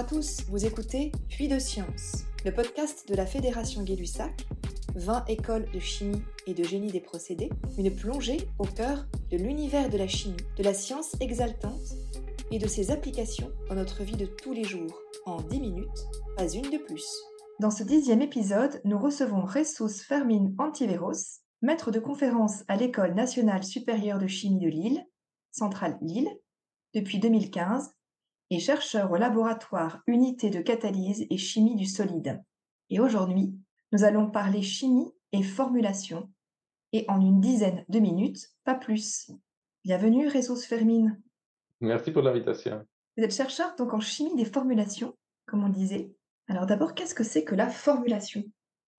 à 0.00 0.04
tous, 0.04 0.46
vous 0.48 0.64
écoutez 0.64 1.12
Puits 1.28 1.48
de 1.48 1.58
Science, 1.58 2.24
le 2.46 2.54
podcast 2.54 3.06
de 3.06 3.14
la 3.14 3.26
Fédération 3.26 3.82
Gay-Lussac, 3.82 4.46
20 4.94 5.26
écoles 5.26 5.70
de 5.74 5.78
chimie 5.78 6.22
et 6.46 6.54
de 6.54 6.64
génie 6.64 6.90
des 6.90 7.02
procédés, 7.02 7.50
une 7.76 7.94
plongée 7.94 8.48
au 8.58 8.64
cœur 8.64 9.04
de 9.30 9.36
l'univers 9.36 9.90
de 9.90 9.98
la 9.98 10.08
chimie, 10.08 10.38
de 10.56 10.62
la 10.62 10.72
science 10.72 11.14
exaltante 11.20 11.98
et 12.50 12.58
de 12.58 12.66
ses 12.66 12.90
applications 12.90 13.52
dans 13.68 13.74
notre 13.74 14.02
vie 14.02 14.16
de 14.16 14.24
tous 14.24 14.54
les 14.54 14.64
jours, 14.64 14.98
en 15.26 15.42
10 15.42 15.60
minutes, 15.60 16.06
pas 16.34 16.48
une 16.48 16.70
de 16.70 16.78
plus. 16.78 17.06
Dans 17.58 17.70
ce 17.70 17.84
dixième 17.84 18.22
épisode, 18.22 18.80
nous 18.84 18.98
recevons 18.98 19.42
Ressus 19.42 20.02
Fermine 20.02 20.54
Antiveros, 20.56 21.42
maître 21.60 21.90
de 21.90 22.00
conférence 22.00 22.64
à 22.68 22.76
l'École 22.76 23.12
nationale 23.12 23.64
supérieure 23.64 24.18
de 24.18 24.28
chimie 24.28 24.64
de 24.64 24.70
Lille, 24.70 25.04
centrale 25.52 25.98
Lille, 26.00 26.30
depuis 26.94 27.18
2015 27.18 27.90
et 28.50 28.58
chercheur 28.58 29.10
au 29.12 29.16
laboratoire 29.16 30.02
Unité 30.06 30.50
de 30.50 30.60
catalyse 30.60 31.26
et 31.30 31.38
chimie 31.38 31.76
du 31.76 31.86
solide. 31.86 32.42
Et 32.90 33.00
aujourd'hui, 33.00 33.54
nous 33.92 34.04
allons 34.04 34.30
parler 34.30 34.62
chimie 34.62 35.12
et 35.32 35.42
formulation, 35.42 36.30
et 36.92 37.04
en 37.08 37.20
une 37.20 37.40
dizaine 37.40 37.84
de 37.88 38.00
minutes, 38.00 38.50
pas 38.64 38.74
plus. 38.74 39.30
Bienvenue, 39.84 40.28
Ressources 40.28 40.64
Fermine. 40.64 41.20
Merci 41.80 42.10
pour 42.10 42.22
l'invitation. 42.22 42.84
Vous 43.16 43.24
êtes 43.24 43.34
chercheur 43.34 43.74
donc 43.76 43.94
en 43.94 44.00
chimie 44.00 44.36
des 44.36 44.44
formulations, 44.44 45.14
comme 45.46 45.64
on 45.64 45.68
disait. 45.68 46.12
Alors 46.48 46.66
d'abord, 46.66 46.94
qu'est-ce 46.94 47.14
que 47.14 47.24
c'est 47.24 47.44
que 47.44 47.54
la 47.54 47.68
formulation? 47.68 48.44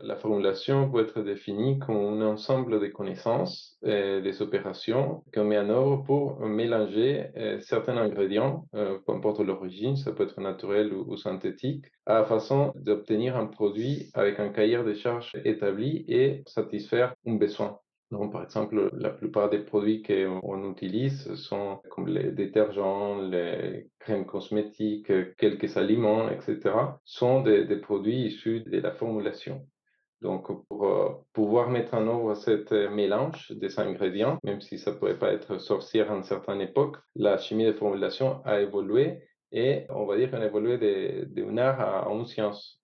La 0.03 0.15
formulation 0.15 0.89
peut 0.91 1.01
être 1.01 1.21
définie 1.21 1.79
comme 1.79 1.97
un 1.97 2.25
ensemble 2.25 2.79
de 2.79 2.87
connaissances 2.87 3.77
et 3.83 4.21
des 4.21 4.41
opérations 4.41 5.23
qu'on 5.33 5.45
met 5.45 5.57
en 5.57 5.69
œuvre 5.69 6.03
pour 6.03 6.39
mélanger 6.39 7.27
euh, 7.37 7.59
certains 7.59 7.97
ingrédients, 7.97 8.67
euh, 8.75 8.99
peu 9.05 9.13
importe 9.13 9.39
l'origine, 9.39 9.95
ça 9.95 10.11
peut 10.11 10.23
être 10.23 10.39
naturel 10.41 10.93
ou, 10.93 11.17
synthétique, 11.17 11.85
à 12.05 12.16
la 12.19 12.25
façon 12.25 12.73
d'obtenir 12.75 13.38
un 13.38 13.47
produit 13.47 14.09
avec 14.13 14.39
un 14.39 14.49
cahier 14.49 14.83
de 14.83 14.93
charges 14.93 15.31
établi 15.45 16.05
et 16.08 16.43
satisfaire 16.47 17.13
un 17.25 17.36
besoin. 17.36 17.80
Donc, 18.11 18.33
par 18.33 18.43
exemple, 18.43 18.89
la 18.93 19.09
plupart 19.09 19.49
des 19.49 19.59
produits 19.59 20.03
qu'on 20.03 20.69
utilise 20.69 21.33
sont 21.36 21.80
comme 21.89 22.09
les 22.09 22.31
détergents, 22.31 23.21
les 23.21 23.88
crèmes 23.99 24.25
cosmétiques, 24.25 25.11
quelques 25.38 25.77
aliments, 25.77 26.30
etc., 26.30 26.75
sont 27.05 27.41
des, 27.41 27.63
des 27.63 27.77
produits 27.77 28.25
issus 28.25 28.61
de 28.61 28.80
la 28.80 28.91
formulation. 28.91 29.65
Donc, 30.22 30.47
pour 30.67 30.86
euh, 30.86 31.14
pouvoir 31.33 31.69
mettre 31.69 31.95
en 31.95 32.08
œuvre 32.08 32.36
ce 32.36 32.64
euh, 32.73 32.89
mélange 32.89 33.52
des 33.52 33.80
ingrédients, 33.80 34.38
même 34.44 34.61
si 34.61 34.77
ça 34.77 34.91
ne 34.91 34.97
pourrait 34.97 35.17
pas 35.17 35.33
être 35.33 35.58
sorcière 35.58 36.11
à 36.11 36.16
une 36.16 36.23
certaine 36.23 36.61
époque, 36.61 36.97
la 37.16 37.38
chimie 37.38 37.66
de 37.66 37.73
formulation 37.73 38.42
a 38.45 38.61
évolué 38.61 39.23
et 39.52 39.86
on 39.89 40.05
va 40.05 40.17
dire 40.17 40.30
qu'elle 40.30 40.44
a 40.44 40.45
évolué 40.45 41.25
d'un 41.25 41.58
art 41.58 41.81
à 41.81 42.11
une 42.11 42.25
science 42.25 42.80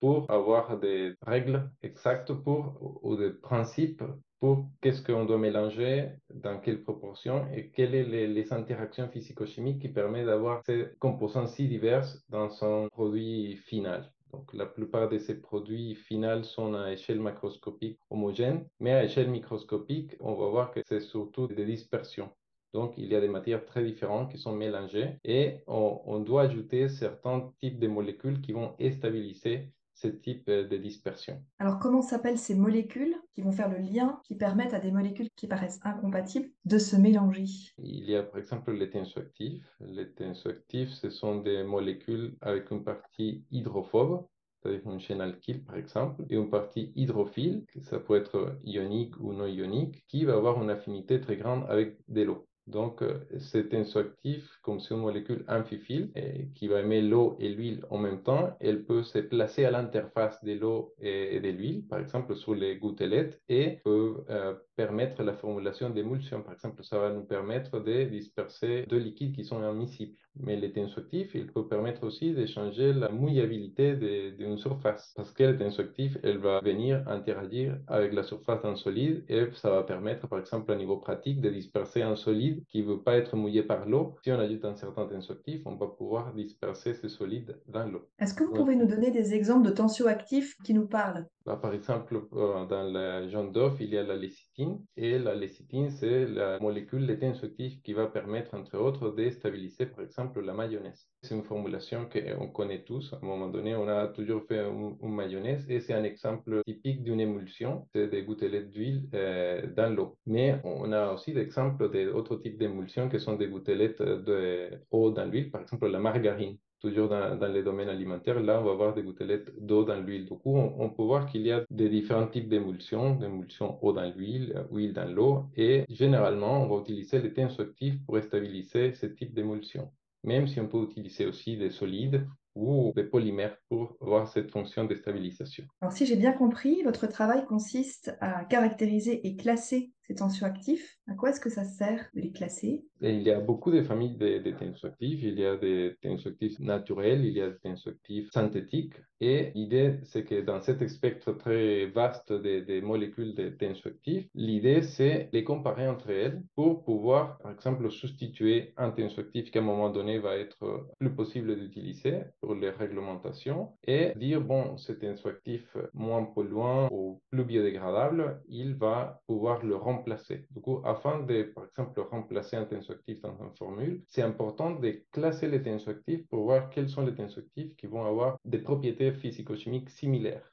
pour 0.00 0.30
avoir 0.30 0.78
des 0.78 1.14
règles 1.22 1.70
exactes 1.82 2.32
pour, 2.32 2.98
ou 3.02 3.16
des 3.16 3.30
principes 3.30 4.02
pour 4.38 4.68
qu'est-ce 4.80 5.00
qu'on 5.00 5.24
doit 5.24 5.38
mélanger, 5.38 6.10
dans 6.34 6.58
quelle 6.58 6.82
proportion 6.82 7.46
et 7.54 7.70
quelles 7.70 8.04
sont 8.04 8.10
les, 8.10 8.26
les 8.26 8.52
interactions 8.52 9.08
physico-chimiques 9.08 9.80
qui 9.80 9.88
permettent 9.88 10.26
d'avoir 10.26 10.62
ces 10.66 10.88
composants 10.98 11.46
si 11.46 11.68
divers 11.68 12.04
dans 12.28 12.50
son 12.50 12.88
produit 12.90 13.56
final. 13.56 14.12
Donc, 14.32 14.52
la 14.54 14.66
plupart 14.66 15.08
de 15.08 15.18
ces 15.18 15.40
produits 15.40 15.94
finaux 15.94 16.42
sont 16.42 16.74
à 16.74 16.92
échelle 16.92 17.20
macroscopique 17.20 17.98
homogène, 18.08 18.66
mais 18.80 18.92
à 18.92 19.04
échelle 19.04 19.30
microscopique, 19.30 20.16
on 20.20 20.34
va 20.34 20.48
voir 20.48 20.70
que 20.70 20.80
c'est 20.86 21.00
surtout 21.00 21.46
des 21.48 21.66
dispersions. 21.66 22.30
Donc, 22.72 22.94
il 22.96 23.06
y 23.06 23.14
a 23.14 23.20
des 23.20 23.28
matières 23.28 23.66
très 23.66 23.84
différentes 23.84 24.30
qui 24.30 24.38
sont 24.38 24.54
mélangées 24.54 25.18
et 25.24 25.58
on, 25.66 26.20
doit 26.20 26.42
ajouter 26.42 26.88
certains 26.88 27.52
types 27.60 27.78
de 27.78 27.88
molécules 27.88 28.40
qui 28.40 28.52
vont 28.52 28.74
stabiliser 28.90 29.70
ce 30.02 30.08
type 30.08 30.48
euh, 30.48 30.66
de 30.66 30.76
dispersion. 30.76 31.42
Alors, 31.58 31.78
comment 31.78 32.02
s'appellent 32.02 32.38
ces 32.38 32.54
molécules 32.54 33.14
qui 33.34 33.42
vont 33.42 33.52
faire 33.52 33.70
le 33.70 33.78
lien, 33.78 34.20
qui 34.24 34.34
permettent 34.34 34.74
à 34.74 34.80
des 34.80 34.90
molécules 34.90 35.28
qui 35.36 35.46
paraissent 35.46 35.80
incompatibles 35.84 36.50
de 36.64 36.78
se 36.78 36.96
mélanger? 36.96 37.44
Il 37.78 38.04
y 38.10 38.16
a 38.16 38.22
par 38.22 38.38
exemple 38.38 38.72
les 38.72 38.90
tensioactifs. 38.90 39.64
Les 39.80 40.10
tensioactifs, 40.10 40.90
ce 40.90 41.10
sont 41.10 41.36
des 41.40 41.62
molécules 41.62 42.36
avec 42.40 42.70
une 42.70 42.82
partie 42.82 43.44
hydrophobe, 43.50 44.26
c'est-à-dire 44.62 44.90
une 44.90 45.00
chaîne 45.00 45.20
alkyle 45.20 45.64
par 45.64 45.76
exemple, 45.76 46.24
et 46.28 46.34
une 46.34 46.50
partie 46.50 46.92
hydrophile, 46.94 47.64
ça 47.82 47.98
peut 47.98 48.16
être 48.16 48.58
ionique 48.64 49.18
ou 49.20 49.32
non 49.32 49.46
ionique, 49.46 50.04
qui 50.08 50.24
va 50.24 50.34
avoir 50.34 50.62
une 50.62 50.70
affinité 50.70 51.20
très 51.20 51.36
grande 51.36 51.64
avec 51.68 51.96
de 52.08 52.22
l'eau. 52.22 52.48
Donc, 52.66 53.02
euh, 53.02 53.18
c'est 53.38 53.68
tensoactif 53.70 54.58
comme 54.62 54.78
c'est 54.78 54.94
une 54.94 55.00
molécule 55.00 55.44
amphiphile 55.48 56.10
qui 56.54 56.68
va 56.68 56.80
aimer 56.80 57.02
l'eau 57.02 57.36
et 57.40 57.48
l'huile 57.48 57.84
en 57.90 57.98
même 57.98 58.22
temps. 58.22 58.56
Elle 58.60 58.84
peut 58.84 59.02
se 59.02 59.18
placer 59.18 59.64
à 59.64 59.70
l'interface 59.70 60.42
de 60.44 60.52
l'eau 60.52 60.94
et, 61.00 61.40
de 61.40 61.48
l'huile, 61.48 61.86
par 61.86 61.98
exemple 61.98 62.36
sur 62.36 62.54
les 62.54 62.76
gouttelettes, 62.76 63.40
et 63.48 63.80
peut 63.84 64.24
euh, 64.30 64.54
permettre 64.76 65.22
la 65.22 65.34
formulation 65.34 65.90
d'émulsions. 65.90 66.42
Par 66.42 66.54
exemple, 66.54 66.84
ça 66.84 66.98
va 66.98 67.12
nous 67.12 67.24
permettre 67.24 67.80
de 67.80 68.04
disperser 68.04 68.86
deux 68.88 68.98
liquides 68.98 69.34
qui 69.34 69.44
sont 69.44 69.62
immiscibles. 69.68 70.16
Mais 70.36 70.56
le 70.56 70.72
tensoactif, 70.72 71.34
il 71.34 71.46
peut 71.46 71.68
permettre 71.68 72.04
aussi 72.04 72.32
de 72.32 72.46
changer 72.46 72.94
la 72.94 73.10
mouillabilité 73.10 73.96
d'une 74.32 74.56
surface. 74.56 75.12
Parce 75.14 75.30
que 75.30 75.44
le 75.44 75.58
tensoactif, 75.58 76.16
elle 76.22 76.38
va 76.38 76.60
venir 76.60 77.06
interagir 77.06 77.78
avec 77.86 78.14
la 78.14 78.22
surface 78.22 78.62
d'un 78.62 78.76
solide 78.76 79.24
et 79.28 79.44
ça 79.52 79.70
va 79.70 79.82
permettre, 79.82 80.26
par 80.28 80.38
exemple, 80.38 80.72
à 80.72 80.76
niveau 80.76 80.96
pratique, 80.96 81.40
de 81.42 81.50
disperser 81.50 82.00
un 82.02 82.16
solide 82.16 82.51
qui 82.68 82.82
ne 82.82 82.88
veut 82.88 83.02
pas 83.02 83.16
être 83.16 83.36
mouillé 83.36 83.62
par 83.62 83.86
l'eau. 83.86 84.16
Si 84.22 84.30
on 84.30 84.38
ajoute 84.38 84.64
un 84.64 84.74
certain 84.74 85.06
tensoactif, 85.06 85.62
on 85.66 85.76
va 85.76 85.86
pouvoir 85.86 86.32
disperser 86.34 86.94
ce 86.94 87.08
solide 87.08 87.60
dans 87.66 87.86
l'eau. 87.86 88.08
Est-ce 88.18 88.34
que 88.34 88.44
vous 88.44 88.52
pouvez 88.52 88.76
nous 88.76 88.86
donner 88.86 89.10
des 89.10 89.34
exemples 89.34 89.66
de 89.66 89.72
tensioactifs 89.72 90.56
qui 90.64 90.74
nous 90.74 90.86
parlent? 90.86 91.26
Par 91.44 91.74
exemple, 91.74 92.20
euh, 92.34 92.66
dans 92.66 92.82
la 92.82 93.28
jaune 93.28 93.52
d'œuf, 93.52 93.74
il 93.80 93.90
y 93.90 93.98
a 93.98 94.02
la 94.02 94.16
lécithine. 94.16 94.84
Et 94.96 95.18
la 95.18 95.34
lécithine, 95.34 95.90
c'est 95.90 96.26
la 96.26 96.58
molécule 96.60 97.06
de 97.06 97.14
tensoactif 97.14 97.82
qui 97.82 97.92
va 97.92 98.06
permettre, 98.06 98.54
entre 98.54 98.78
autres, 98.78 99.10
de 99.10 99.30
stabiliser, 99.30 99.86
par 99.86 100.04
exemple, 100.04 100.40
la 100.40 100.52
mayonnaise. 100.52 101.08
C'est 101.22 101.34
une 101.34 101.44
formulation 101.44 102.08
qu'on 102.08 102.48
connaît 102.48 102.84
tous. 102.84 103.12
À 103.12 103.16
un 103.22 103.26
moment 103.26 103.48
donné, 103.48 103.74
on 103.74 103.88
a 103.88 104.08
toujours 104.08 104.42
fait 104.46 104.60
une, 104.60 104.96
mayonnaise 105.02 105.68
et 105.70 105.80
c'est 105.80 105.94
un 105.94 106.04
exemple 106.04 106.62
typique 106.66 107.02
d'une 107.02 107.20
émulsion. 107.20 107.86
C'est 107.94 108.08
des 108.08 108.22
gouttelettes 108.22 108.70
d'huile 108.70 109.08
euh, 109.14 109.66
dans 109.74 109.94
l'eau. 109.94 110.16
Mais 110.26 110.60
on 110.64 110.90
a 110.92 111.12
aussi 111.12 111.32
des 111.32 111.40
exemples 111.40 111.90
d'autres 111.90 112.36
types 112.36 112.58
d'émulsions 112.58 113.08
qui 113.08 113.20
sont 113.20 113.36
des 113.36 113.48
gouttelettes 113.48 114.02
d'eau 114.02 115.10
dans 115.10 115.24
l'huile, 115.24 115.50
par 115.50 115.60
exemple 115.60 115.86
la 115.88 115.98
margarine 115.98 116.56
toujours 116.82 117.08
dans, 117.08 117.52
les 117.52 117.62
domaines 117.62 117.88
alimentaires, 117.88 118.40
là, 118.40 118.60
on 118.60 118.64
va 118.64 118.72
avoir 118.72 118.94
des 118.94 119.02
gouttelettes 119.02 119.50
d'eau 119.64 119.84
dans 119.84 120.00
l'huile. 120.00 120.24
Du 120.24 120.36
coup, 120.36 120.56
on, 120.56 120.90
peut 120.90 121.04
voir 121.04 121.26
qu'il 121.26 121.42
y 121.42 121.52
a 121.52 121.64
des 121.70 121.88
différents 121.88 122.26
types 122.26 122.48
d'émulsions, 122.48 123.14
d'émulsions 123.14 123.78
eau 123.82 123.92
dans 123.92 124.12
l'huile, 124.14 124.52
euh, 124.56 124.64
huile 124.72 124.92
dans 124.92 125.10
l'eau, 125.10 125.44
et 125.56 125.84
généralement, 125.88 126.62
on 126.62 126.66
va 126.66 126.82
utiliser 126.82 127.20
les 127.20 127.32
tensoactifs 127.32 128.04
pour 128.04 128.20
stabiliser 128.20 128.92
ce 128.92 129.06
type 129.06 129.32
d'émulsion. 129.32 129.90
Même 130.24 130.48
si 130.48 130.60
on 130.60 130.66
peut 130.66 130.82
utiliser 130.82 131.26
aussi 131.26 131.56
des 131.56 131.70
solides 131.70 132.26
ou 132.54 132.92
des 132.94 133.04
polymères 133.04 133.56
pour 133.68 133.96
avoir 134.02 134.28
cette 134.28 134.50
fonction 134.50 134.84
de 134.84 134.94
stabilisation. 134.94 135.64
Alors, 135.80 135.92
si 135.92 136.04
j'ai 136.04 136.16
bien 136.16 136.32
compris, 136.32 136.82
votre 136.82 137.06
travail 137.06 137.44
consiste 137.46 138.14
à 138.20 138.44
caractériser 138.44 139.26
et 139.26 139.36
classer 139.36 139.92
ces 140.12 140.18
tensioactifs. 140.18 140.98
À 141.08 141.14
quoi 141.14 141.30
est-ce 141.30 141.40
que 141.40 141.50
ça 141.50 141.64
sert 141.64 142.08
de 142.14 142.20
les 142.20 142.32
classer? 142.32 142.84
Il 143.00 143.22
y 143.22 143.30
a 143.30 143.40
beaucoup 143.40 143.70
de 143.70 143.82
familles 143.82 144.16
de, 144.16 144.38
de 144.38 144.50
tensioactifs. 144.52 145.22
Il 145.22 145.38
y 145.38 145.44
a 145.44 145.56
des 145.56 145.96
tensioactifs 146.00 146.58
naturels, 146.60 147.24
il 147.24 147.32
y 147.32 147.40
a 147.40 147.50
des 147.50 147.58
tensioactifs 147.58 148.30
synthétiques. 148.30 148.94
Et 149.20 149.52
l'idée, 149.54 150.00
c'est 150.04 150.24
que 150.24 150.40
dans 150.40 150.60
cet 150.60 150.86
spectre 150.88 151.32
très 151.32 151.86
vaste 151.86 152.32
des 152.32 152.80
molécules 152.80 153.34
de 153.34 153.50
tensioactifs, 153.50 154.28
l'idée, 154.34 154.82
c'est 154.82 155.28
les 155.32 155.44
comparer 155.44 155.88
entre 155.88 156.10
elles 156.10 156.42
pour 156.56 156.84
pouvoir, 156.84 157.38
par 157.38 157.52
exemple, 157.52 157.88
substituer 157.90 158.72
un 158.76 158.90
tensioactif 158.90 159.50
qui, 159.50 159.58
à 159.58 159.60
un 159.60 159.64
moment 159.64 159.90
donné, 159.90 160.18
va 160.18 160.36
être 160.36 160.88
plus 160.98 161.14
possible 161.14 161.56
d'utiliser 161.56 162.22
les 162.54 162.70
réglementations 162.70 163.72
et 163.84 164.12
dire, 164.16 164.40
bon, 164.40 164.76
ce 164.76 164.92
tensioactif 164.92 165.76
moins 165.94 166.24
polluant 166.24 166.88
ou 166.90 167.20
plus 167.30 167.44
biodégradable, 167.44 168.42
il 168.48 168.74
va 168.74 169.22
pouvoir 169.26 169.64
le 169.64 169.76
remplacer. 169.76 170.46
Du 170.50 170.60
coup, 170.60 170.80
afin 170.84 171.20
de, 171.20 171.42
par 171.42 171.64
exemple, 171.64 172.00
remplacer 172.00 172.56
un 172.56 172.64
tensoactif 172.64 173.20
dans 173.20 173.36
une 173.42 173.54
formule, 173.56 174.02
c'est 174.08 174.22
important 174.22 174.70
de 174.70 175.02
classer 175.10 175.48
les 175.48 175.62
tensoactifs 175.62 176.26
pour 176.28 176.44
voir 176.44 176.70
quels 176.70 176.88
sont 176.88 177.04
les 177.04 177.14
tensoactifs 177.14 177.76
qui 177.76 177.86
vont 177.86 178.04
avoir 178.04 178.38
des 178.44 178.58
propriétés 178.58 179.12
physico-chimiques 179.12 179.90
similaires. 179.90 180.52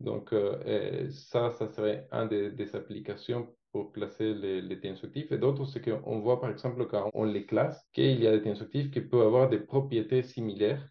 Donc, 0.00 0.32
euh, 0.32 1.08
ça, 1.10 1.52
ça 1.52 1.68
serait 1.68 2.08
un 2.10 2.26
des, 2.26 2.74
applications 2.74 3.54
pour 3.72 3.92
classer 3.92 4.34
les, 4.34 4.60
les 4.60 4.80
tensoactifs. 4.80 5.32
Et 5.32 5.38
d'autres, 5.38 5.64
c'est 5.64 5.80
qu'on 5.82 6.20
voit, 6.20 6.40
par 6.40 6.50
exemple, 6.50 6.86
quand 6.86 7.10
on 7.14 7.24
les 7.24 7.46
classe, 7.46 7.88
qu'il 7.92 8.20
y 8.20 8.26
a 8.26 8.32
des 8.32 8.42
tensoactifs 8.42 8.90
qui 8.90 9.00
peuvent 9.00 9.26
avoir 9.26 9.48
des 9.48 9.58
propriétés 9.58 10.22
similaires 10.22 10.86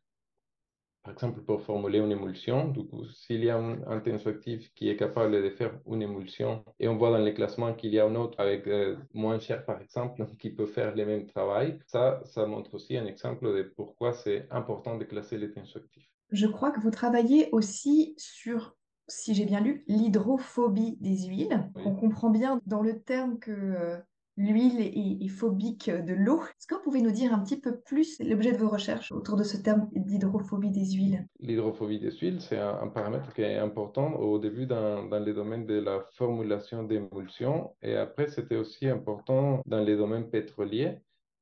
par 1.04 1.14
exemple, 1.14 1.42
pour 1.42 1.64
formuler 1.64 2.00
une 2.00 2.12
émulsion. 2.12 2.68
Du 2.68 2.86
coup, 2.86 3.06
s'il 3.06 3.44
y 3.44 3.50
a 3.50 3.58
un, 3.58 4.00
tensoactif 4.02 4.72
qui 4.76 4.90
est 4.90 4.96
capable 4.96 5.42
de 5.42 5.50
faire 5.50 5.80
une 5.88 6.02
émulsion 6.04 6.64
et 6.80 6.88
on 6.88 6.96
voit 6.96 7.10
dans 7.10 7.18
les 7.24 7.34
classements 7.34 7.74
qu'il 7.74 7.92
y 7.92 8.00
a 8.00 8.06
un 8.06 8.16
autre 8.16 8.40
avec 8.40 8.68
euh, 8.68 8.98
moins 9.14 9.40
cher, 9.40 9.66
par 9.66 9.82
exemple, 9.82 10.24
qui 10.40 10.52
peut 10.52 10.68
faire 10.68 10.96
le 10.96 11.06
même 11.06 11.26
travail, 11.26 11.80
ça, 11.88 12.22
ça 12.26 12.46
montre 12.46 12.76
aussi 12.76 12.98
un 12.98 13.06
exemple 13.06 13.52
de 13.52 13.64
pourquoi 13.64 14.14
c'est 14.14 14.48
important 14.52 14.98
de 14.98 15.06
classer 15.06 15.38
les 15.38 15.52
tensoactifs. 15.52 16.08
Je 16.32 16.48
crois 16.48 16.72
que 16.72 16.80
vous 16.80 16.92
travaillez 16.92 17.50
aussi 17.52 18.14
sur 18.18 18.76
si 19.08 19.34
j'ai 19.34 19.46
bien 19.46 19.60
lu, 19.60 19.84
l'hydrophobie 19.88 20.98
des 21.02 21.28
huiles. 21.28 21.70
On 21.76 21.96
comprend 21.96 22.30
bien 22.30 22.62
dans 22.66 22.82
le 22.82 23.00
terme 23.00 23.40
que 23.40 23.52
euh, 23.52 23.98
l'huile 24.38 24.80
est, 24.80 25.28
phobique 25.28 25.90
de 25.90 26.14
l'eau. 26.14 26.42
Est-ce 26.42 26.68
que 26.68 26.76
vous 26.76 26.82
pouvez 26.82 27.02
nous 27.02 27.12
dire 27.12 27.34
un 27.34 27.40
petit 27.40 27.60
peu 27.60 27.80
plus 27.80 28.20
l'objet 28.20 28.52
de 28.52 28.58
vos 28.58 28.70
recherches 28.70 29.12
autour 29.12 29.38
de 29.38 29.44
ce 29.44 29.58
terme 29.58 29.88
d'hydrophobie 29.94 30.72
des 30.72 30.92
huiles? 30.92 31.26
L'hydrophobie 31.40 32.00
des 32.00 32.12
huiles, 32.12 32.42
c'est 32.42 32.60
un, 32.60 32.88
paramètre 32.88 33.34
qui 33.34 33.42
est 33.42 33.58
important 33.58 34.14
au 34.16 34.40
début 34.40 34.66
dans, 34.66 35.04
dans 35.06 35.20
les 35.20 35.34
domaines 35.34 35.66
de 35.66 35.80
la 35.80 36.02
formulation 36.14 36.84
d'émulsion 36.84 37.72
et 37.82 37.96
après 37.96 38.28
c'était 38.28 38.58
aussi 38.58 38.88
important 38.88 39.62
dans 39.66 39.80
les 39.80 39.96
domaines 39.96 40.30
pétroliers 40.30 41.00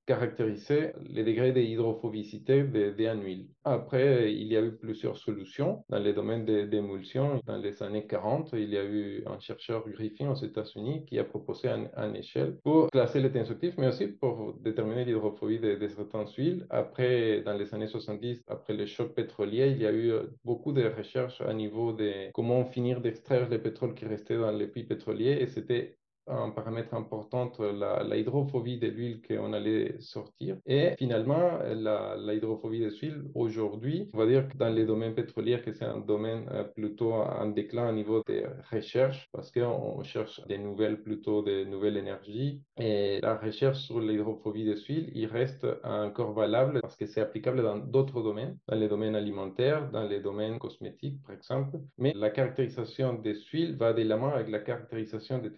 caractériser 0.10 0.94
les 1.08 1.24
degrés 1.24 1.52
d'hydrophobicité 1.52 2.64
des 2.64 3.12
huile. 3.24 3.46
Après, 3.64 4.34
il 4.34 4.48
y 4.48 4.58
a 4.58 4.62
eu 4.62 4.72
plusieurs 4.72 5.18
solutions 5.18 5.84
dans 5.88 6.00
les 6.00 6.14
domaines 6.14 6.46
d'émulsion. 6.46 7.40
Dans 7.46 7.58
les 7.58 7.84
années 7.84 8.08
40, 8.08 8.50
il 8.54 8.72
y 8.72 8.78
a 8.78 8.84
eu 8.84 9.24
un 9.28 9.38
chercheur 9.38 9.88
Griffin 9.88 10.32
aux 10.32 10.42
États-Unis 10.50 11.06
qui 11.06 11.20
a 11.20 11.24
proposé 11.24 11.70
une 11.70 12.16
échelle 12.16 12.58
pour 12.64 12.90
classer 12.90 13.20
les 13.20 13.32
tensoactifs, 13.32 13.78
mais 13.78 13.90
aussi 13.90 14.08
pour 14.08 14.56
déterminer 14.60 15.06
l'hydrophobie 15.06 15.60
de, 15.60 15.88
certaines 15.88 16.26
huiles. 16.36 16.66
Après, 16.72 17.44
dans 17.44 17.54
les 17.54 17.72
années 17.76 17.86
70, 17.86 18.42
après 18.48 18.74
le 18.74 18.88
choc 18.88 19.14
pétrolier, 19.14 19.68
il 19.68 19.80
y 19.80 19.86
a 19.86 19.94
eu 19.94 20.12
beaucoup 20.44 20.72
de 20.72 20.86
recherches 20.90 21.42
à 21.42 21.54
niveau 21.54 21.94
de 21.94 22.32
comment 22.34 22.66
finir 22.66 23.00
d'extraire 23.00 23.48
le 23.48 23.62
pétrole 23.62 23.94
qui 23.94 24.06
restait 24.06 24.38
dans 24.38 24.52
les 24.52 24.66
puits 24.66 24.86
pétroliers 24.86 25.38
et 25.40 25.46
c'était 25.46 25.99
un 26.30 26.50
paramètre 26.52 26.94
important, 26.94 27.52
la, 27.60 28.04
la 28.04 28.18
hydrophobie 28.18 28.78
de 28.78 28.88
l'huile 28.88 29.22
qu'on 29.22 29.54
allait 29.54 29.96
sortir. 30.00 30.58
Et 30.66 30.96
finalement, 30.98 31.60
la, 31.64 32.16
hydrophobie 32.34 32.80
des 32.80 32.92
huiles, 32.92 33.24
aujourd'hui, 33.36 34.10
on 34.14 34.18
va 34.18 34.28
dire 34.28 34.48
que 34.48 34.58
dans 34.58 34.70
les 34.70 34.86
domaines 34.86 35.16
pétroliers, 35.16 35.62
que 35.62 35.74
c'est 35.74 35.86
un 35.86 36.00
domaine 36.00 36.48
euh, 36.52 36.64
plutôt 36.64 37.14
en 37.14 37.48
déclin 37.48 37.90
au 37.90 37.94
niveau 37.94 38.22
des 38.28 38.46
recherches, 38.72 39.28
parce 39.31 39.52
qu'on 39.52 40.04
cherche 40.04 40.42
des 40.48 40.58
nouvelles, 40.58 41.02
plutôt 41.02 41.42
des 41.42 41.66
nouvelles 41.66 41.98
énergies. 41.98 42.62
Et 42.78 43.20
la 43.22 43.36
recherche 43.36 43.80
sur 43.80 44.00
l'hydrophobie 44.00 44.66
des 44.66 44.78
huiles, 44.78 45.12
il 45.14 45.25
reste 45.25 45.66
encore 45.84 46.34
valable 46.34 46.82
parce 46.82 46.96
que 46.96 47.06
c'est 47.06 47.22
applicable 47.22 47.62
dans 47.64 47.78
d'autres 47.78 48.22
domaines, 48.22 48.58
dans 48.68 48.75
les 48.75 48.88
domaines 48.88 49.16
alimentaires, 49.16 49.90
dans 49.92 50.04
les 50.04 50.20
domaines 50.20 50.60
cosmétiques, 50.60 51.22
par 51.24 51.36
exemple. 51.36 51.78
Mais 51.98 52.14
la 52.16 52.30
caractérisation 52.30 53.14
des 53.14 53.36
huiles 53.52 53.75
va 53.75 53.94
de 53.94 54.04
la 54.04 54.18
main 54.18 54.30
avec 54.30 54.50
la 54.50 54.60
caractérisation 54.60 55.40
des 55.40 55.52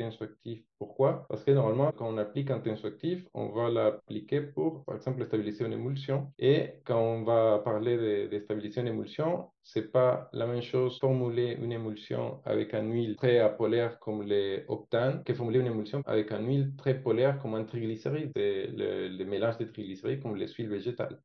pourquoi? 0.78 1.26
Parce 1.30 1.44
que 1.44 1.52
normalement, 1.52 1.92
quand 1.92 2.08
on 2.08 2.18
applique 2.18 2.52
un 2.52 2.60
tensoactif, 2.60 3.28
on 3.34 3.50
va 3.50 3.70
l'appliquer 3.70 4.42
pour, 4.42 4.84
par 4.86 4.96
exemple, 4.96 5.26
stabiliser 5.26 5.66
une 5.66 5.74
émulsion. 5.74 6.32
Et 6.40 6.82
quand 6.86 7.00
on 7.00 7.24
va 7.24 7.60
parler 7.60 8.28
de, 8.28 8.40
stabiliser 8.40 8.82
une 8.82 8.88
émulsion, 8.88 9.52
c'est 9.64 9.92
pas 9.92 10.30
la 10.34 10.48
même 10.48 10.62
chose 10.62 11.00
formuler 11.00 11.58
une 11.62 11.72
émulsion 11.72 12.42
avec 12.46 12.74
un 12.74 12.84
huile 12.84 13.16
très 13.16 13.40
apolaire 13.40 14.00
comme 14.00 14.24
les 14.24 14.66
octanes 14.68 15.24
que 15.24 15.34
formuler 15.34 15.60
une 15.60 15.68
émulsion 15.68 16.02
avec 16.06 16.32
un 16.32 16.42
huile 16.42 16.76
très 16.78 17.00
polaire 17.02 17.40
comme 17.40 17.56
un 17.56 17.64
triglycéride, 17.64 18.32
le, 18.36 19.08
le 19.10 19.26
mélange 19.26 19.58
de 19.58 19.66
triglycérides 19.66 20.22
comme 20.22 20.36
les 20.36 20.48
huiles 20.48 20.70
végétales. 20.70 21.20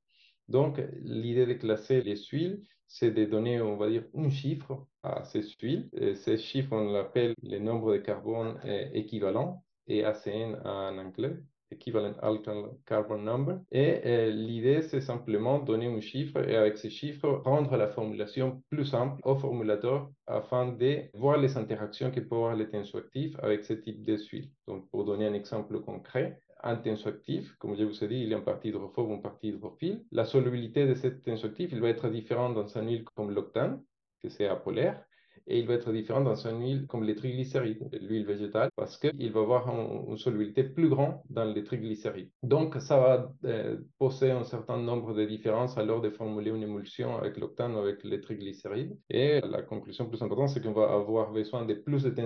Donc, 0.48 0.80
l'idée 1.02 1.46
de 1.46 1.54
classer 1.54 2.02
les 2.02 2.16
huiles, 2.16 2.62
c'est 2.86 3.10
de 3.10 3.24
donner, 3.24 3.60
on 3.60 3.76
va 3.76 3.88
dire, 3.88 4.04
un 4.14 4.30
chiffre 4.30 4.86
à 5.02 5.24
ces 5.24 5.42
huiles. 5.60 5.88
Et 5.92 6.14
ces 6.14 6.38
chiffres, 6.38 6.72
on 6.72 6.92
l'appelle 6.92 7.34
le 7.42 7.58
nombre 7.58 7.92
de 7.92 7.98
carbone 7.98 8.58
équivalent, 8.92 9.64
EACN 9.88 10.60
en 10.64 10.98
anglais, 10.98 11.36
Equivalent 11.70 12.14
Alkyl 12.22 12.68
Carbon 12.86 13.18
Number. 13.18 13.60
Et 13.72 14.00
euh, 14.06 14.30
l'idée, 14.30 14.82
c'est 14.82 15.00
simplement 15.00 15.58
donner 15.58 15.86
un 15.86 16.00
chiffre 16.00 16.38
et 16.48 16.56
avec 16.56 16.78
ces 16.78 16.90
chiffres, 16.90 17.28
rendre 17.44 17.76
la 17.76 17.88
formulation 17.88 18.62
plus 18.70 18.84
simple 18.84 19.20
au 19.24 19.34
formulateur 19.36 20.10
afin 20.26 20.72
de 20.72 21.10
voir 21.14 21.38
les 21.38 21.56
interactions 21.56 22.10
que 22.10 22.20
peut 22.20 22.36
avoir 22.36 22.54
les 22.54 22.68
tensoactifs 22.68 23.36
avec 23.40 23.64
ce 23.64 23.72
type 23.72 24.02
d'huile. 24.02 24.50
Donc, 24.68 24.88
pour 24.90 25.04
donner 25.04 25.26
un 25.26 25.34
exemple 25.34 25.80
concret, 25.80 26.40
un 26.62 26.76
tensoactif, 26.76 27.54
comme 27.58 27.76
je 27.76 27.84
vous 27.84 28.04
ai 28.04 28.08
dit, 28.08 28.22
il 28.22 28.34
a 28.34 28.38
une 28.38 28.44
partie 28.44 28.68
hydrophobe, 28.68 29.10
une 29.10 29.22
partie 29.22 29.48
hydrophile. 29.48 30.04
La 30.12 30.24
solubilité 30.24 30.86
de 30.86 30.94
ce 30.94 31.08
tensoactif, 31.08 31.70
il 31.72 31.80
va 31.80 31.88
être 31.88 32.08
différent 32.08 32.50
dans 32.50 32.76
un 32.78 32.82
huile 32.82 33.04
comme 33.04 33.30
l'octane, 33.30 33.82
que 34.22 34.28
c'est 34.28 34.46
apolaire, 34.46 35.04
et 35.46 35.60
il 35.60 35.66
va 35.66 35.74
être 35.74 35.92
différent 35.92 36.22
dans 36.22 36.46
une 36.46 36.60
huile 36.60 36.86
comme 36.86 37.04
les 37.04 37.14
triglycérides, 37.14 37.88
l'huile 38.00 38.26
végétale, 38.26 38.70
parce 38.74 38.96
qu'il 38.98 39.32
va 39.32 39.40
avoir 39.40 39.68
une 39.68 40.16
solubilité 40.16 40.64
plus 40.64 40.88
grande 40.88 41.20
dans 41.30 41.44
les 41.44 41.62
triglycérides. 41.62 42.30
Donc, 42.42 42.76
ça 42.80 42.98
va 42.98 43.32
euh, 43.44 43.78
poser 43.98 44.30
un 44.32 44.44
certain 44.44 44.78
nombre 44.78 45.14
de 45.14 45.24
différences 45.24 45.78
alors 45.78 46.00
de 46.00 46.10
formuler 46.10 46.50
une 46.50 46.62
émulsion 46.62 47.16
avec 47.16 47.36
l'octane 47.36 47.76
avec 47.76 48.02
les 48.02 48.20
triglycérides. 48.20 48.96
Et 49.08 49.40
la 49.40 49.62
conclusion 49.62 50.08
plus 50.08 50.22
importante, 50.22 50.48
c'est 50.48 50.62
qu'on 50.62 50.72
va 50.72 50.92
avoir 50.92 51.32
besoin 51.32 51.64
de 51.64 51.74
plus 51.74 52.02
de 52.02 52.16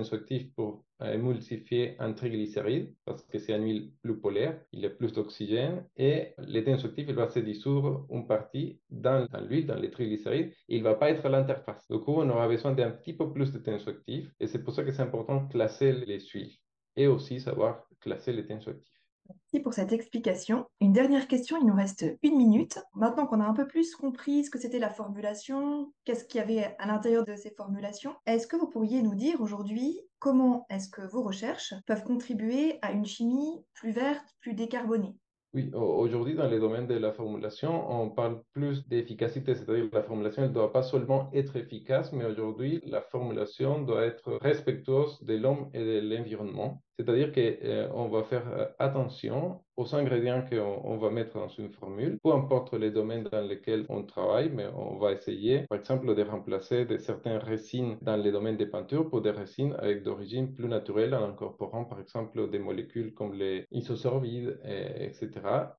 pour 0.54 0.84
émulsifier 1.02 1.97
un 1.99 2.12
triglycéride, 2.12 2.94
parce 3.05 3.23
que 3.23 3.38
c'est 3.38 3.56
une 3.56 3.64
huile 3.64 3.93
plus 4.02 4.19
polaire, 4.19 4.61
il 4.73 4.81
y 4.81 4.87
a 4.87 4.91
plus 4.91 5.12
d'oxygène, 5.12 5.85
et 5.97 6.35
il 6.38 7.14
va 7.14 7.29
se 7.29 7.38
dissoudre 7.38 8.06
une 8.11 8.26
partie 8.26 8.81
dans, 8.91 9.26
l'huile, 9.49 9.67
dans 9.67 9.76
les 9.76 9.91
triglycérides, 9.91 10.52
il 10.69 10.79
ne 10.79 10.85
va 10.85 10.94
pas 10.94 11.11
être 11.11 11.26
à 11.26 11.29
l'interface. 11.29 11.87
Du 11.91 11.99
coup, 11.99 12.14
on 12.17 12.29
aura 12.29 12.49
besoin 12.49 12.73
d'un 12.73 12.91
petit 12.91 13.14
peu 13.14 13.32
plus 13.32 13.52
tensoactifs, 13.62 14.31
et 14.41 14.47
c'est 14.47 14.62
pour 14.62 14.75
ça 14.75 14.85
que 14.85 14.93
c'est 14.93 15.02
important 15.02 15.44
de 15.44 15.52
classer 15.52 15.93
les 15.93 16.20
huiles, 16.20 16.52
et 16.97 17.06
aussi 17.06 17.41
savoir 17.41 17.87
classer 18.00 18.32
les 18.32 18.47
tensoactifs. 18.47 19.00
Merci 19.29 19.62
pour 19.62 19.75
cette 19.75 19.93
explication. 19.93 20.67
Une 20.81 20.93
dernière 20.93 21.29
question, 21.29 21.56
il 21.61 21.67
nous 21.67 21.75
reste 21.75 22.05
une 22.23 22.37
minute. 22.37 22.79
Maintenant 22.94 23.26
qu'on 23.26 23.41
a 23.41 23.44
un 23.44 23.55
peu 23.55 23.67
plus 23.67 23.94
compris 23.94 24.44
ce 24.44 24.50
que 24.50 24.58
c'était 24.58 24.79
la 24.81 24.91
formulation, 24.91 25.93
qu'est-ce 26.05 26.25
qu'il 26.25 26.38
y 26.38 26.43
avait 26.43 26.75
à 26.79 26.87
l'intérieur 26.87 27.25
de 27.25 27.37
ces 27.37 27.50
formulations, 27.50 28.14
est-ce 28.26 28.47
que 28.47 28.56
vous 28.56 28.69
pourriez 28.69 29.02
nous 29.02 29.14
dire 29.14 29.41
aujourd'hui 29.41 30.00
comment 30.20 30.67
est-ce 30.70 30.88
que 30.88 31.02
vos 31.02 31.25
recherches 31.25 31.75
peuvent 31.87 32.05
contribuer 32.05 32.78
à 32.82 32.93
une 32.93 33.06
chimie 33.06 33.64
plus 33.75 33.90
verte, 33.90 34.37
plus 34.40 34.55
décarbonée? 34.55 35.17
Oui, 35.52 35.69
aujourd'hui, 35.75 36.34
dans 36.34 36.46
les 36.46 36.61
domaines 36.61 36.87
de 36.87 36.94
la 36.94 37.12
formulation, 37.12 37.90
on 37.90 38.11
parle 38.11 38.44
plus 38.52 38.87
d'efficacité, 38.87 39.56
c'est-à-dire 39.56 39.90
que 39.90 39.96
la 39.96 40.05
formulation 40.05 40.43
ne 40.43 40.49
doit 40.49 40.72
pas 40.72 40.84
seulement 40.84 41.28
être 41.32 41.56
efficace, 41.56 42.12
mais 42.12 42.25
aujourd'hui, 42.25 42.81
la 42.84 43.00
formulation 43.02 43.82
doit 43.82 44.05
être 44.05 44.38
respectueuse 44.40 45.20
de 45.22 45.34
l'homme 45.34 45.69
et 45.75 45.81
de 45.84 45.99
l'environnement. 46.08 46.84
C'est-à-dire 47.00 47.32
qu'on 47.32 48.05
euh, 48.05 48.08
va 48.08 48.23
faire 48.25 48.47
euh, 48.52 48.67
attention 48.79 49.61
aux 49.76 49.94
ingrédients 49.94 50.44
qu'on 50.44 50.99
va 50.99 51.08
mettre 51.08 51.38
dans 51.38 51.49
une 51.49 51.70
formule, 51.70 52.19
peu 52.23 52.32
importe 52.32 52.75
les 52.75 52.90
domaines 52.90 53.25
dans 53.25 53.40
lesquels 53.40 53.87
on 53.88 54.02
travaille, 54.02 54.50
mais 54.50 54.66
on 54.76 54.99
va 54.99 55.12
essayer, 55.12 55.61
par 55.71 55.78
exemple, 55.78 56.14
de 56.14 56.23
remplacer 56.23 56.85
de 56.85 56.99
certaines 56.99 57.38
résines 57.38 57.97
dans 58.02 58.16
les 58.16 58.30
domaines 58.30 58.59
des 58.59 58.66
peintures 58.66 59.09
pour 59.09 59.23
des 59.23 59.30
résines 59.30 59.75
avec 59.78 60.02
d'origine 60.02 60.52
plus 60.52 60.69
naturelle 60.69 61.14
en 61.14 61.30
incorporant, 61.30 61.87
par 61.87 61.99
exemple, 61.99 62.50
des 62.50 62.59
molécules 62.59 63.14
comme 63.14 63.33
les 63.33 63.64
isosorbides, 63.71 64.61
etc. 64.64 65.30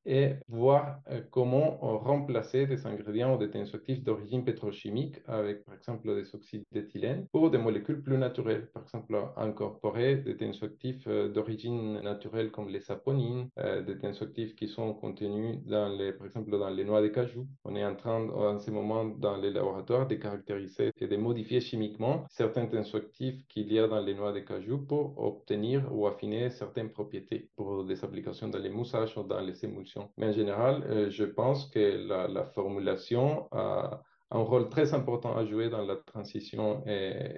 Et 0.08 0.34
voir 0.48 1.00
euh, 1.12 1.22
comment 1.30 1.78
remplacer 2.00 2.66
des 2.66 2.88
ingrédients 2.88 3.36
ou 3.36 3.38
des 3.38 3.52
tensoactifs 3.52 4.04
d'origine 4.04 4.44
pétrochimique 4.44 5.18
avec, 5.28 5.64
par 5.64 5.76
exemple, 5.76 6.16
des 6.16 6.34
oxydes 6.34 6.64
d'éthylène 6.72 7.28
pour 7.32 7.52
des 7.52 7.60
molécules 7.60 8.02
plus 8.02 8.18
naturelles, 8.18 8.68
par 8.74 8.82
exemple, 8.82 9.16
incorporer 9.38 10.16
des 10.16 10.38
tensoactifs 10.38 11.06
euh, 11.08 11.11
d'origine 11.30 12.00
naturelle 12.02 12.52
comme 12.52 12.70
les 12.70 12.80
saponines, 12.80 13.50
euh, 13.60 13.82
des 13.82 13.98
tensoactifs 13.98 14.56
qui 14.56 14.68
sont 14.68 14.94
contenus 14.94 15.60
dans 15.66 15.90
les, 15.90 16.14
par 16.14 16.28
exemple 16.28 16.52
dans 16.52 16.70
les 16.70 16.84
noix 16.84 17.02
de 17.02 17.08
cajou. 17.08 17.48
On 17.64 17.76
est 17.76 17.86
en 17.86 17.96
train 17.96 18.30
en 18.30 18.60
ce 18.60 18.72
moment 18.72 19.06
dans 19.06 19.38
les 19.38 19.52
laboratoires 19.52 20.08
de 20.08 20.16
caractériser 20.16 20.92
et 20.98 21.08
de 21.08 21.18
modifier 21.18 21.62
chimiquement 21.62 22.26
certains 22.30 22.66
tensoactifs 22.66 23.48
qu'il 23.48 23.72
y 23.72 23.80
a 23.80 23.88
dans 23.88 24.02
les 24.02 24.14
noix 24.14 24.32
de 24.32 24.40
cajou 24.40 24.80
pour 24.80 25.18
obtenir 25.18 25.88
ou 25.94 26.08
affiner 26.08 26.50
certaines 26.50 26.92
propriétés 26.92 27.50
pour 27.56 27.84
des 27.84 28.04
applications 28.04 28.48
dans 28.48 28.60
les 28.60 28.70
moussages 28.70 29.18
ou 29.18 29.24
dans 29.24 29.42
les 29.42 29.64
émulsions. 29.66 30.10
Mais 30.18 30.28
en 30.28 30.32
général, 30.32 30.84
euh, 30.84 31.10
je 31.10 31.26
pense 31.26 31.70
que 31.70 32.08
la 32.08 32.46
formulation 32.46 33.48
a 33.52 34.02
un 34.32 34.40
rôle 34.40 34.70
très 34.70 34.94
important 34.94 35.36
à 35.36 35.46
jouer 35.46 35.70
dans 35.70 35.86
la 35.86 35.98
transition 35.98 36.84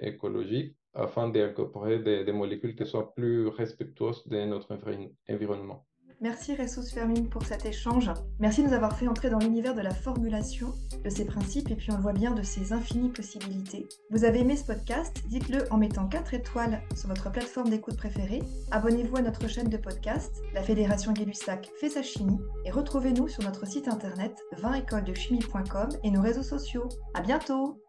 écologique 0.02 0.76
afin 0.94 1.28
d'incorporer 1.28 1.98
des, 1.98 2.24
des, 2.24 2.32
molécules 2.32 2.74
qui 2.74 2.86
soient 2.86 3.14
plus 3.14 3.48
respectueuses 3.48 4.26
de 4.26 4.44
notre 4.44 4.76
environnement. 5.28 5.86
Merci 6.20 6.54
Ressus 6.54 6.94
Fermine 6.94 7.28
pour 7.28 7.44
cet 7.44 7.66
échange. 7.66 8.10
Merci 8.38 8.62
de 8.62 8.68
nous 8.68 8.72
avoir 8.72 8.96
fait 8.96 9.08
entrer 9.08 9.30
dans 9.30 9.38
l'univers 9.38 9.74
de 9.74 9.80
la 9.82 9.92
formulation, 9.92 10.72
de 11.04 11.10
ses 11.10 11.26
principes 11.26 11.70
et 11.70 11.76
puis 11.76 11.90
on 11.90 11.96
le 11.96 12.02
voit 12.02 12.12
bien 12.12 12.32
de 12.32 12.42
ses 12.42 12.72
infinies 12.72 13.10
possibilités. 13.10 13.86
Vous 14.10 14.24
avez 14.24 14.40
aimé 14.40 14.56
ce 14.56 14.64
podcast? 14.64 15.22
Dites-le 15.28 15.70
en 15.70 15.76
mettant 15.76 16.06
4 16.06 16.32
étoiles 16.34 16.80
sur 16.96 17.08
votre 17.08 17.30
plateforme 17.30 17.68
d'écoute 17.68 17.96
préférée. 17.96 18.42
Abonnez-vous 18.70 19.16
à 19.16 19.22
notre 19.22 19.48
chaîne 19.48 19.68
de 19.68 19.76
podcast. 19.76 20.42
La 20.54 20.62
Fédération 20.62 21.12
Gay-Lussac 21.12 21.70
fait 21.78 21.90
sa 21.90 22.02
chimie 22.02 22.40
et 22.64 22.70
retrouvez-nous 22.70 23.28
sur 23.28 23.42
notre 23.42 23.66
site 23.66 23.88
internet 23.88 24.34
20écolesdechimie.com 24.62 25.88
et 26.04 26.10
nos 26.10 26.22
réseaux 26.22 26.42
sociaux. 26.42 26.88
À 27.12 27.20
bientôt 27.20 27.83